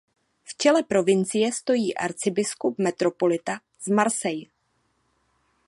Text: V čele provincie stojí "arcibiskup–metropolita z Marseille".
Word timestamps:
V 0.49 0.55
čele 0.57 0.81
provincie 0.83 1.51
stojí 1.53 1.93
"arcibiskup–metropolita 1.95 3.59
z 3.85 3.87
Marseille". 3.93 4.49